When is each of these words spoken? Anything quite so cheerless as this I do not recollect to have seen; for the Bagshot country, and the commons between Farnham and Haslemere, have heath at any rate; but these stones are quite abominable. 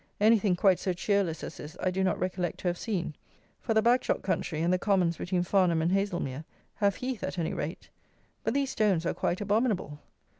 Anything 0.19 0.55
quite 0.55 0.79
so 0.79 0.93
cheerless 0.93 1.43
as 1.43 1.57
this 1.57 1.77
I 1.79 1.91
do 1.91 2.03
not 2.03 2.17
recollect 2.17 2.61
to 2.61 2.67
have 2.67 2.77
seen; 2.79 3.13
for 3.59 3.75
the 3.75 3.83
Bagshot 3.83 4.23
country, 4.23 4.63
and 4.63 4.73
the 4.73 4.79
commons 4.79 5.17
between 5.17 5.43
Farnham 5.43 5.79
and 5.79 5.91
Haslemere, 5.91 6.43
have 6.77 6.95
heath 6.95 7.21
at 7.23 7.37
any 7.37 7.53
rate; 7.53 7.91
but 8.43 8.55
these 8.55 8.71
stones 8.71 9.05
are 9.05 9.13
quite 9.13 9.41
abominable. 9.41 9.99